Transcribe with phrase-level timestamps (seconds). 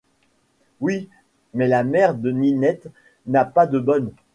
[0.79, 1.09] Oui,
[1.53, 2.87] mais la mère de Ninette
[3.27, 4.11] n’a pas de bonne.